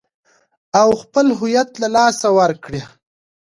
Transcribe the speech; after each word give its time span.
او 0.79 0.89
خپل 1.01 1.25
هويت 1.39 1.69
له 1.81 1.87
لاسه 1.95 2.27
ور 2.37 2.51
کړي. 2.63 2.81